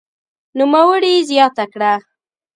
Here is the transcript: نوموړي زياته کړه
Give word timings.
نوموړي 0.57 1.13
زياته 1.29 1.65
کړه 1.73 1.93